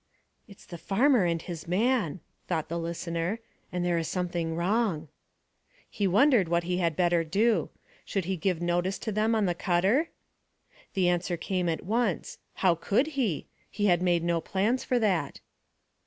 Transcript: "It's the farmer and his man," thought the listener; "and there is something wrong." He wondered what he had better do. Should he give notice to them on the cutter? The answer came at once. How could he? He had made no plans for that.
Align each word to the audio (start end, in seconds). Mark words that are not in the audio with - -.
"It's 0.47 0.65
the 0.65 0.79
farmer 0.79 1.25
and 1.25 1.39
his 1.39 1.67
man," 1.67 2.21
thought 2.47 2.69
the 2.69 2.79
listener; 2.79 3.37
"and 3.71 3.85
there 3.85 3.99
is 3.99 4.07
something 4.07 4.55
wrong." 4.55 5.09
He 5.87 6.07
wondered 6.07 6.49
what 6.49 6.63
he 6.63 6.79
had 6.79 6.95
better 6.95 7.23
do. 7.23 7.69
Should 8.03 8.25
he 8.25 8.35
give 8.35 8.63
notice 8.63 8.97
to 8.97 9.11
them 9.11 9.35
on 9.35 9.45
the 9.45 9.53
cutter? 9.53 10.09
The 10.95 11.07
answer 11.07 11.37
came 11.37 11.69
at 11.69 11.85
once. 11.85 12.39
How 12.65 12.73
could 12.73 13.09
he? 13.13 13.45
He 13.69 13.85
had 13.85 14.01
made 14.01 14.23
no 14.23 14.41
plans 14.41 14.83
for 14.83 14.97
that. 14.97 15.39